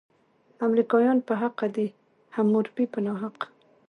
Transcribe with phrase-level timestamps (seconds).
[0.67, 1.87] امریکایان په حقه دي،
[2.35, 3.47] حموربي په ناحقه.